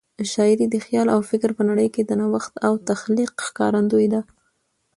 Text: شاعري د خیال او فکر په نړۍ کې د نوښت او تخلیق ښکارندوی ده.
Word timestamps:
شاعري 0.33 0.65
د 0.69 0.75
خیال 0.85 1.07
او 1.15 1.19
فکر 1.29 1.49
په 1.57 1.63
نړۍ 1.69 1.87
کې 1.95 2.01
د 2.05 2.11
نوښت 2.21 2.53
او 2.67 2.73
تخلیق 2.89 3.31
ښکارندوی 3.47 4.07
ده. 4.13 4.21